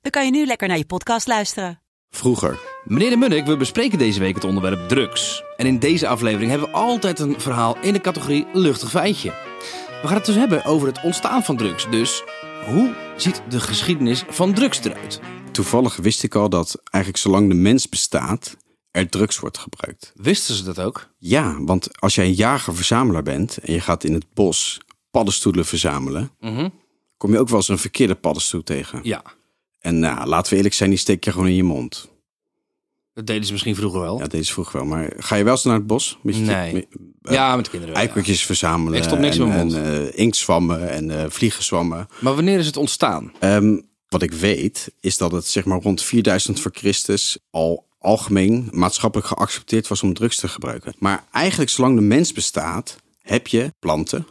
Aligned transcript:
dan 0.00 0.10
kan 0.10 0.24
je 0.24 0.30
nu 0.30 0.46
lekker 0.46 0.68
naar 0.68 0.78
je 0.78 0.86
podcast 0.86 1.26
luisteren. 1.26 1.80
Vroeger. 2.10 2.58
Meneer 2.84 3.10
de 3.10 3.16
Munnik, 3.16 3.46
we 3.46 3.56
bespreken 3.56 3.98
deze 3.98 4.20
week 4.20 4.34
het 4.34 4.44
onderwerp 4.44 4.88
drugs. 4.88 5.42
En 5.56 5.66
in 5.66 5.78
deze 5.78 6.08
aflevering 6.08 6.50
hebben 6.50 6.68
we 6.68 6.74
altijd 6.74 7.18
een 7.18 7.40
verhaal 7.40 7.76
in 7.80 7.92
de 7.92 8.00
categorie 8.00 8.46
luchtig 8.52 8.90
feitje. 8.90 9.28
We 10.02 10.06
gaan 10.06 10.16
het 10.16 10.26
dus 10.26 10.34
hebben 10.34 10.64
over 10.64 10.88
het 10.88 11.02
ontstaan 11.02 11.44
van 11.44 11.56
drugs. 11.56 11.90
Dus 11.90 12.22
hoe 12.66 12.94
ziet 13.16 13.42
de 13.48 13.60
geschiedenis 13.60 14.24
van 14.28 14.54
drugs 14.54 14.84
eruit? 14.84 15.20
Toevallig 15.52 15.96
wist 15.96 16.22
ik 16.22 16.34
al 16.34 16.48
dat 16.48 16.82
eigenlijk 16.90 17.22
zolang 17.22 17.48
de 17.48 17.54
mens 17.54 17.88
bestaat, 17.88 18.56
er 18.90 19.08
drugs 19.08 19.38
wordt 19.38 19.58
gebruikt. 19.58 20.12
Wisten 20.14 20.54
ze 20.54 20.64
dat 20.64 20.80
ook? 20.80 21.10
Ja, 21.18 21.62
want 21.64 22.00
als 22.00 22.14
jij 22.14 22.24
een 22.24 22.34
jager-verzamelaar 22.34 23.22
bent 23.22 23.58
en 23.58 23.72
je 23.72 23.80
gaat 23.80 24.04
in 24.04 24.14
het 24.14 24.26
bos 24.34 24.80
paddenstoelen 25.10 25.64
verzamelen, 25.64 26.30
kom 27.16 27.32
je 27.32 27.38
ook 27.38 27.48
wel 27.48 27.56
eens 27.56 27.68
een 27.68 27.78
verkeerde 27.78 28.14
paddenstoel 28.14 28.62
tegen. 28.62 29.00
Ja, 29.02 29.22
En 29.80 29.98
nou, 29.98 30.26
laten 30.28 30.50
we 30.50 30.56
eerlijk 30.56 30.74
zijn, 30.74 30.90
die 30.90 30.98
steek 30.98 31.24
je 31.24 31.32
gewoon 31.32 31.46
in 31.48 31.54
je 31.54 31.62
mond. 31.64 32.08
dat 33.12 33.26
deden 33.26 33.44
ze 33.44 33.52
misschien 33.52 33.74
vroeger 33.76 34.00
wel. 34.00 34.18
Ja, 34.18 34.26
deze 34.26 34.52
vroeg 34.52 34.72
wel. 34.72 34.84
Maar 34.84 35.12
ga 35.16 35.36
je 35.36 35.44
wel 35.44 35.52
eens 35.52 35.64
naar 35.64 35.74
het 35.74 35.86
bos? 35.86 36.18
Met 36.22 36.36
je- 36.36 36.40
Nee. 36.42 36.72
met- 36.72 36.86
Ja, 37.22 37.56
met 37.56 37.70
kinderen 37.70 37.94
wel, 37.94 38.22
ja. 38.24 38.34
Verzamelen. 38.36 38.98
Ik 38.98 39.04
stop 39.04 39.18
niks 39.18 39.36
en, 39.36 39.42
in 39.42 39.48
mijn 39.48 39.60
mond. 39.60 39.74
En 39.74 39.84
eh, 40.12 40.18
inktzwammen 40.18 40.90
en 40.90 41.10
eh 41.10 41.24
vliegenzwammen. 41.30 42.08
Maar 42.20 42.34
wanneer 42.34 42.58
is 42.58 42.66
het 42.66 42.76
ontstaan? 42.76 43.32
Ehm, 43.38 43.80
wat 44.08 44.22
ik 44.22 44.32
weet, 44.32 44.92
is 45.00 45.16
dat 45.16 45.32
het 45.32 45.46
zeg 45.46 45.64
maar 45.64 45.80
rond 45.80 46.02
4000 46.02 46.60
voor 46.60 46.70
Christus 46.74 47.38
al 47.50 47.88
algemeen 47.98 48.68
maatschappelijk 48.70 49.28
geaccepteerd 49.28 49.88
was 49.88 50.02
om 50.02 50.14
drugs 50.14 50.36
te 50.36 50.48
gebruiken. 50.48 50.94
Maar 50.98 51.24
eigenlijk 51.32 51.70
zolang 51.70 51.94
de 51.94 52.02
mens 52.02 52.32
bestaat, 52.32 52.96
heb 53.22 53.46
je 53.46 53.72
planten, 53.78 54.26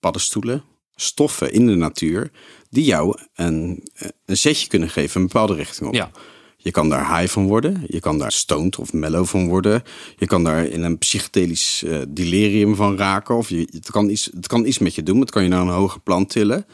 paddenstoelen, 0.00 0.64
stoffen 0.96 1.52
in 1.52 1.66
de 1.66 1.74
natuur 1.74 2.30
die 2.70 2.84
jou 2.84 3.18
een, 3.34 3.88
een 4.24 4.36
zetje 4.36 4.68
kunnen 4.68 4.88
geven, 4.88 5.20
een 5.20 5.26
bepaalde 5.26 5.54
richting 5.54 5.88
op. 5.88 5.94
Ja. 5.94 6.10
Je 6.56 6.70
kan 6.70 6.88
daar 6.88 7.18
high 7.18 7.32
van 7.32 7.46
worden, 7.46 7.84
je 7.86 8.00
kan 8.00 8.18
daar 8.18 8.32
stoned 8.32 8.78
of 8.78 8.92
mellow 8.92 9.26
van 9.26 9.48
worden, 9.48 9.82
je 10.16 10.26
kan 10.26 10.44
daar 10.44 10.64
in 10.64 10.82
een 10.82 10.98
psychedelisch 10.98 11.82
eh, 11.82 12.00
delirium 12.08 12.74
van 12.74 12.96
raken, 12.96 13.36
of 13.36 13.48
je, 13.48 13.68
het, 13.70 13.90
kan 13.90 14.08
iets, 14.08 14.30
het 14.34 14.46
kan 14.46 14.66
iets 14.66 14.78
met 14.78 14.94
je 14.94 15.02
doen, 15.02 15.20
het 15.20 15.30
kan 15.30 15.42
je 15.42 15.48
naar 15.48 15.60
een 15.60 15.68
hoger 15.68 16.00
plan 16.00 16.26
tillen. 16.26 16.66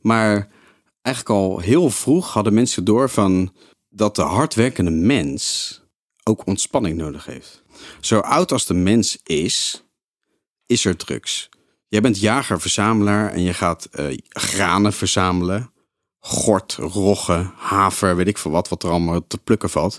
Maar 0.00 0.48
eigenlijk 1.02 1.36
al 1.36 1.58
heel 1.58 1.90
vroeg 1.90 2.32
hadden 2.32 2.54
mensen 2.54 2.84
door 2.84 3.10
van 3.10 3.52
dat 3.88 4.16
de 4.16 4.22
hardwerkende 4.22 4.90
mens 4.90 5.80
ook 6.22 6.46
ontspanning 6.46 6.96
nodig 6.96 7.26
heeft. 7.26 7.62
Zo 8.00 8.18
oud 8.18 8.52
als 8.52 8.66
de 8.66 8.74
mens 8.74 9.18
is, 9.24 9.84
is 10.66 10.84
er 10.84 10.96
drugs. 10.96 11.48
Jij 11.92 12.00
bent 12.00 12.20
jager-verzamelaar 12.20 13.32
en 13.32 13.42
je 13.42 13.54
gaat 13.54 13.84
eh, 13.84 14.18
granen 14.28 14.92
verzamelen. 14.92 15.70
Gort, 16.18 16.72
rogge, 16.72 17.50
haver, 17.56 18.16
weet 18.16 18.26
ik 18.26 18.38
veel 18.38 18.50
wat, 18.50 18.68
wat 18.68 18.82
er 18.82 18.90
allemaal 18.90 19.26
te 19.26 19.38
plukken 19.38 19.70
valt. 19.70 19.98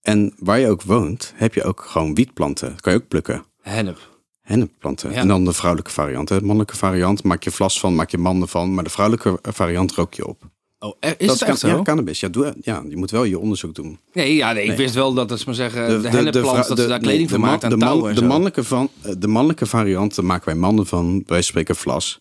En 0.00 0.34
waar 0.38 0.58
je 0.58 0.68
ook 0.68 0.82
woont, 0.82 1.32
heb 1.36 1.54
je 1.54 1.64
ook 1.64 1.84
gewoon 1.84 2.14
wietplanten. 2.14 2.68
Dat 2.70 2.80
kan 2.80 2.92
je 2.92 2.98
ook 2.98 3.08
plukken. 3.08 3.44
Hennep. 3.60 3.98
Hennepplanten. 4.40 5.10
Ja. 5.10 5.16
En 5.16 5.28
dan 5.28 5.44
de 5.44 5.52
vrouwelijke 5.52 5.92
variant. 5.92 6.28
De 6.28 6.40
mannelijke 6.40 6.76
variant 6.76 7.22
maak 7.22 7.42
je 7.42 7.50
vlas 7.50 7.80
van, 7.80 7.94
maak 7.94 8.10
je 8.10 8.18
mannen 8.18 8.48
van. 8.48 8.74
Maar 8.74 8.84
de 8.84 8.90
vrouwelijke 8.90 9.38
variant 9.42 9.92
rook 9.92 10.14
je 10.14 10.26
op. 10.26 10.42
Oh, 10.84 10.96
eh, 11.00 11.10
is 11.16 11.26
dat 11.26 11.42
echt 11.42 11.58
zo? 11.58 11.68
Ja, 11.68 11.82
cannabis. 11.82 12.20
Ja, 12.20 12.28
eh, 12.30 12.50
ja, 12.62 12.82
je 12.88 12.96
moet 12.96 13.10
wel 13.10 13.24
je 13.24 13.38
onderzoek 13.38 13.74
doen. 13.74 13.98
Nee, 14.12 14.34
ja, 14.34 14.52
nee, 14.52 14.64
ik 14.64 14.76
wist 14.76 14.94
wel 14.94 15.14
dat, 15.14 15.28
dat 15.28 15.46
maar 15.46 15.54
zeggen, 15.54 16.02
de, 16.02 16.08
de, 16.08 16.30
de, 16.30 16.40
dat 16.40 16.78
ze 16.78 16.86
daar 16.86 16.98
kleding 16.98 17.30
van 17.30 17.40
maakt 17.40 17.70
de, 17.70 17.76
mannelijke 18.22 18.64
van, 18.64 18.90
eh, 19.02 19.12
de 19.18 19.28
mannelijke 19.28 19.66
variant 19.66 20.22
maken 20.22 20.46
wij 20.46 20.54
mannen 20.54 20.86
van, 20.86 21.22
wij 21.26 21.42
spreken 21.42 21.76
vlas. 21.76 22.18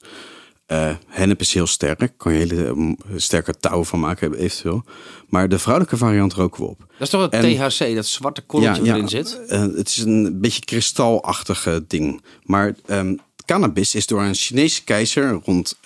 Uh, 0.68 0.96
hennep 1.08 1.40
is 1.40 1.54
heel 1.54 1.68
sterk, 1.68 2.14
kan 2.18 2.34
je 2.34 2.40
hele 2.40 2.74
mm, 2.74 2.98
sterke 3.16 3.54
touw 3.60 3.84
van 3.84 4.00
maken, 4.00 4.34
eventueel. 4.34 4.84
Maar 5.30 5.50
de 5.50 5.60
vrouwelijke 5.60 5.98
variant 5.98 6.34
roken 6.34 6.64
we 6.64 6.70
op. 6.70 6.80
Dat 6.80 6.88
is 7.00 7.10
toch 7.10 7.22
het 7.22 7.32
THC, 7.32 7.96
dat 7.96 8.06
zwarte 8.06 8.42
korreltje 8.42 8.84
ja, 8.84 8.94
erin 8.94 9.10
zit? 9.10 9.40
Het 9.48 9.88
is 9.88 9.98
een 9.98 10.40
beetje 10.42 10.66
kristalachtige 10.66 11.84
ding. 11.88 12.24
Maar 12.44 12.76
ehm, 12.86 13.16
cannabis 13.46 13.96
is 13.96 14.08
door 14.08 14.22
een 14.22 14.36
Chinese 14.36 14.84
keizer 14.84 15.40
rond 15.44 15.80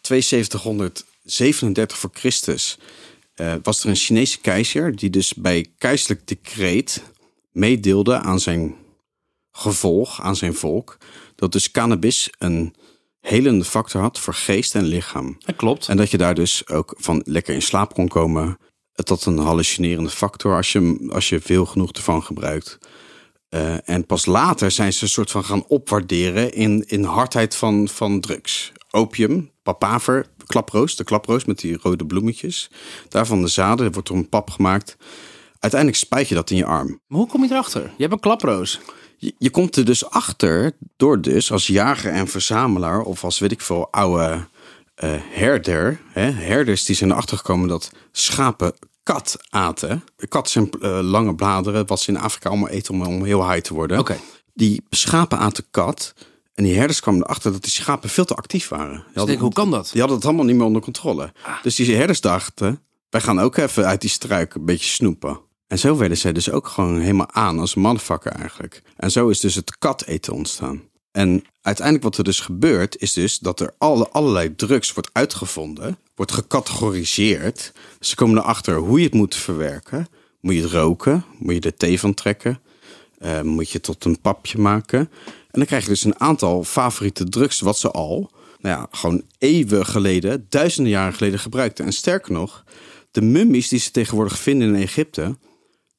7200 0.00 1.04
37 1.32 1.98
voor 1.98 2.10
Christus 2.12 2.78
eh, 3.34 3.54
was 3.62 3.82
er 3.82 3.88
een 3.88 3.96
Chinese 3.96 4.40
keizer 4.40 4.96
die 4.96 5.10
dus 5.10 5.34
bij 5.34 5.66
keizerlijk 5.78 6.26
decreet 6.26 7.02
meedeelde 7.52 8.18
aan 8.18 8.40
zijn 8.40 8.74
gevolg, 9.52 10.20
aan 10.20 10.36
zijn 10.36 10.54
volk, 10.54 10.98
dat 11.34 11.52
dus 11.52 11.70
cannabis 11.70 12.30
een 12.38 12.74
helende 13.20 13.64
factor 13.64 14.00
had 14.00 14.18
voor 14.18 14.34
geest 14.34 14.74
en 14.74 14.84
lichaam. 14.84 15.36
Dat 15.38 15.56
klopt. 15.56 15.88
En 15.88 15.96
dat 15.96 16.10
je 16.10 16.18
daar 16.18 16.34
dus 16.34 16.68
ook 16.68 16.94
van 16.98 17.22
lekker 17.24 17.54
in 17.54 17.62
slaap 17.62 17.94
kon 17.94 18.08
komen. 18.08 18.58
Het 18.92 19.08
had 19.08 19.24
een 19.24 19.38
hallucinerende 19.38 20.10
factor 20.10 20.56
als 20.56 20.72
je, 20.72 21.08
als 21.12 21.28
je 21.28 21.40
veel 21.40 21.66
genoeg 21.66 21.92
ervan 21.92 22.22
gebruikt. 22.22 22.78
Eh, 23.48 23.88
en 23.88 24.06
pas 24.06 24.26
later 24.26 24.70
zijn 24.70 24.92
ze 24.92 25.02
een 25.02 25.08
soort 25.08 25.30
van 25.30 25.44
gaan 25.44 25.66
opwaarderen 25.66 26.52
in, 26.52 26.84
in 26.86 27.04
hardheid 27.04 27.54
van, 27.54 27.88
van 27.88 28.20
drugs. 28.20 28.72
Opium, 28.90 29.50
papaver, 29.62 30.26
klaproos, 30.50 30.96
de 30.96 31.04
klaproos 31.04 31.44
met 31.44 31.58
die 31.58 31.78
rode 31.82 32.06
bloemetjes. 32.06 32.70
Daarvan 33.08 33.42
de 33.42 33.48
zaden, 33.48 33.92
wordt 33.92 34.08
er 34.08 34.14
een 34.14 34.28
pap 34.28 34.50
gemaakt. 34.50 34.96
Uiteindelijk 35.58 36.00
spuit 36.00 36.28
je 36.28 36.34
dat 36.34 36.50
in 36.50 36.56
je 36.56 36.64
arm. 36.64 37.00
Maar 37.06 37.18
hoe 37.18 37.28
kom 37.28 37.44
je 37.44 37.50
erachter? 37.50 37.82
Je 37.82 38.02
hebt 38.02 38.12
een 38.12 38.20
klaproos. 38.20 38.80
Je, 39.16 39.34
je 39.38 39.50
komt 39.50 39.76
er 39.76 39.84
dus 39.84 40.10
achter 40.10 40.72
door 40.96 41.20
dus 41.20 41.52
als 41.52 41.66
jager 41.66 42.12
en 42.12 42.28
verzamelaar 42.28 43.00
of 43.00 43.24
als 43.24 43.38
weet 43.38 43.52
ik 43.52 43.60
veel 43.60 43.88
oude 43.90 44.46
eh, 44.94 45.10
herder. 45.30 46.00
Hè, 46.12 46.30
herders 46.30 46.84
die 46.84 46.96
zijn 46.96 47.10
erachter 47.10 47.36
gekomen 47.36 47.68
dat 47.68 47.90
schapen 48.12 48.74
kat 49.02 49.36
aten. 49.50 50.04
Kat 50.28 50.50
zijn 50.50 50.70
eh, 50.70 50.98
lange 51.02 51.34
bladeren, 51.34 51.86
wat 51.86 52.00
ze 52.00 52.10
in 52.10 52.18
Afrika 52.18 52.48
allemaal 52.48 52.68
eten 52.68 52.94
om, 52.94 53.02
om 53.02 53.24
heel 53.24 53.50
high 53.50 53.62
te 53.62 53.74
worden. 53.74 53.98
Oké. 53.98 54.16
Die 54.54 54.82
schapen 54.90 55.38
aten 55.38 55.64
kat. 55.70 56.14
En 56.54 56.64
die 56.64 56.76
herders 56.76 57.00
kwamen 57.00 57.22
erachter 57.22 57.52
dat 57.52 57.62
die 57.62 57.70
schapen 57.70 58.10
veel 58.10 58.24
te 58.24 58.34
actief 58.34 58.68
waren. 58.68 58.90
Die 58.90 58.98
ik 58.98 59.04
hadden, 59.06 59.26
denk, 59.26 59.40
hoe 59.40 59.52
kan 59.52 59.70
dat? 59.70 59.90
die 59.92 60.00
hadden 60.00 60.18
het 60.18 60.26
allemaal 60.26 60.44
niet 60.44 60.56
meer 60.56 60.66
onder 60.66 60.82
controle. 60.82 61.32
Ah. 61.42 61.62
Dus 61.62 61.74
die 61.74 61.96
herders 61.96 62.20
dachten, 62.20 62.82
wij 63.08 63.20
gaan 63.20 63.40
ook 63.40 63.56
even 63.56 63.86
uit 63.86 64.00
die 64.00 64.10
struik 64.10 64.54
een 64.54 64.64
beetje 64.64 64.90
snoepen. 64.90 65.40
En 65.66 65.78
zo 65.78 65.96
werden 65.96 66.18
zij 66.18 66.32
dus 66.32 66.50
ook 66.50 66.66
gewoon 66.66 67.00
helemaal 67.00 67.32
aan 67.32 67.58
als 67.58 67.74
motherfucker 67.74 68.32
eigenlijk. 68.32 68.82
En 68.96 69.10
zo 69.10 69.28
is 69.28 69.40
dus 69.40 69.54
het 69.54 69.78
kateten 69.78 70.32
ontstaan. 70.32 70.82
En 71.10 71.44
uiteindelijk 71.62 72.04
wat 72.06 72.18
er 72.18 72.24
dus 72.24 72.40
gebeurt, 72.40 72.98
is 72.98 73.12
dus 73.12 73.38
dat 73.38 73.60
er 73.60 73.74
alle, 73.78 74.08
allerlei 74.08 74.54
drugs 74.54 74.92
wordt 74.92 75.10
uitgevonden, 75.12 75.98
wordt 76.14 76.32
gecategoriseerd. 76.32 77.72
Ze 78.00 78.14
komen 78.14 78.38
erachter 78.38 78.76
hoe 78.76 78.98
je 78.98 79.04
het 79.04 79.14
moet 79.14 79.34
verwerken. 79.34 80.08
Moet 80.40 80.54
je 80.54 80.62
het 80.62 80.70
roken? 80.70 81.24
Moet 81.38 81.54
je 81.54 81.60
er 81.60 81.76
thee 81.76 82.00
van 82.00 82.14
trekken? 82.14 82.60
Eh, 83.18 83.40
moet 83.40 83.66
je 83.66 83.72
het 83.72 83.82
tot 83.82 84.04
een 84.04 84.20
papje 84.20 84.58
maken? 84.58 85.10
En 85.50 85.58
dan 85.58 85.66
krijg 85.66 85.82
je 85.82 85.88
dus 85.88 86.04
een 86.04 86.20
aantal 86.20 86.64
favoriete 86.64 87.24
drugs, 87.24 87.60
wat 87.60 87.78
ze 87.78 87.90
al, 87.90 88.30
nou 88.60 88.80
ja, 88.80 88.86
gewoon 88.90 89.22
eeuwen 89.38 89.86
geleden, 89.86 90.46
duizenden 90.48 90.92
jaren 90.92 91.14
geleden 91.14 91.38
gebruikten. 91.38 91.84
En 91.84 91.92
sterker 91.92 92.32
nog, 92.32 92.64
de 93.10 93.22
mummies 93.22 93.68
die 93.68 93.78
ze 93.78 93.90
tegenwoordig 93.90 94.38
vinden 94.38 94.68
in 94.74 94.82
Egypte, 94.82 95.38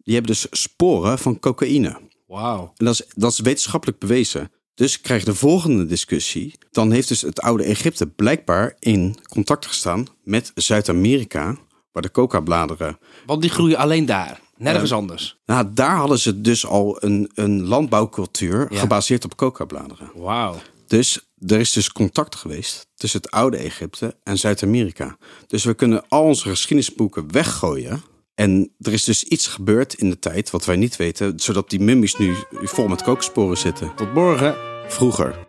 die 0.03 0.13
hebben 0.13 0.31
dus 0.31 0.47
sporen 0.51 1.19
van 1.19 1.39
cocaïne. 1.39 1.99
Wauw. 2.27 2.73
En 2.77 2.85
dat 2.85 2.93
is, 2.93 3.03
dat 3.15 3.31
is 3.31 3.39
wetenschappelijk 3.39 3.99
bewezen. 3.99 4.51
Dus 4.75 5.01
krijg 5.01 5.19
je 5.19 5.25
de 5.25 5.35
volgende 5.35 5.85
discussie. 5.85 6.53
Dan 6.71 6.91
heeft 6.91 7.07
dus 7.07 7.21
het 7.21 7.41
oude 7.41 7.63
Egypte 7.63 8.07
blijkbaar 8.07 8.75
in 8.79 9.17
contact 9.29 9.65
gestaan 9.65 10.07
met 10.23 10.51
Zuid-Amerika, 10.55 11.57
waar 11.91 12.01
de 12.01 12.11
coca-bladeren 12.11 12.97
Want 13.25 13.41
die 13.41 13.51
groeien 13.51 13.77
alleen 13.77 14.05
daar. 14.05 14.39
Nergens 14.61 14.91
anders. 14.93 15.37
nou, 15.45 15.67
daar 15.73 15.95
hadden 15.95 16.19
ze 16.19 16.41
dus 16.41 16.65
al 16.65 16.97
een, 17.03 17.31
een 17.33 17.61
landbouwcultuur 17.63 18.67
Ja. 18.73 18.79
gebaseerd 18.79 19.23
op 19.25 19.35
coca-bladeren. 19.35 20.11
Wauw. 20.15 20.55
Dus 20.87 21.19
er 21.47 21.59
is 21.59 21.71
dus 21.73 21.91
contact 21.91 22.35
geweest 22.35 22.87
tussen 22.95 23.21
het 23.21 23.31
oude 23.31 23.57
Egypte 23.57 24.15
en 24.23 24.37
Zuid-Amerika. 24.37 25.17
Dus 25.47 25.63
we 25.63 25.73
kunnen 25.73 26.03
al 26.07 26.23
onze 26.23 26.49
geschiedenisboeken 26.49 27.31
weggooien. 27.31 28.01
En 28.35 28.71
er 28.79 28.93
is 28.93 29.03
dus 29.03 29.23
iets 29.23 29.47
gebeurd 29.47 29.93
in 29.93 30.09
de 30.09 30.19
tijd 30.19 30.49
wat 30.49 30.65
wij 30.65 30.75
niet 30.75 30.95
weten, 30.95 31.39
zodat 31.39 31.69
die 31.69 31.79
mummies 31.79 32.15
nu 32.17 32.35
vol 32.51 32.87
met 32.87 33.01
kooksporen 33.01 33.57
zitten. 33.57 33.95
Tot 33.95 34.13
morgen. 34.13 34.55
Vroeger. 34.87 35.47